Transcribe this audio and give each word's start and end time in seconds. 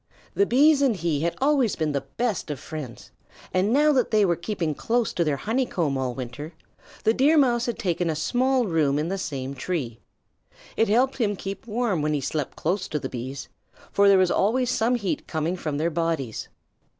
The 0.33 0.47
Bees 0.47 0.81
and 0.81 0.95
he 0.95 1.19
had 1.19 1.35
always 1.39 1.75
been 1.75 1.91
the 1.91 2.01
best 2.01 2.49
of 2.49 2.59
friends, 2.59 3.11
and 3.53 3.71
now 3.71 3.91
that 3.93 4.09
they 4.09 4.25
were 4.25 4.35
keeping 4.35 4.73
close 4.73 5.13
to 5.13 5.23
their 5.23 5.37
honeycomb 5.37 5.95
all 5.95 6.15
winter, 6.15 6.53
the 7.03 7.13
Deer 7.13 7.37
Mouse 7.37 7.67
had 7.67 7.77
taken 7.77 8.09
a 8.09 8.15
small 8.15 8.65
room 8.65 8.97
in 8.97 9.09
the 9.09 9.19
same 9.19 9.53
tree. 9.53 9.99
It 10.75 10.87
helped 10.89 11.17
to 11.17 11.35
keep 11.35 11.65
him 11.67 11.73
warm 11.75 12.01
when 12.01 12.15
he 12.15 12.21
slept 12.21 12.55
close 12.57 12.87
to 12.87 12.97
the 12.97 13.09
Bees, 13.09 13.47
for 13.91 14.07
there 14.07 14.17
was 14.17 14.31
always 14.31 14.71
some 14.71 14.95
heat 14.95 15.27
coming 15.27 15.55
from 15.55 15.77
their 15.77 15.91
bodies. 15.91 16.47